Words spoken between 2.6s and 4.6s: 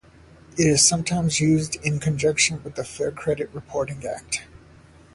with the Fair Credit Reporting Act.